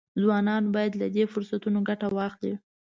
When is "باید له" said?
0.75-1.07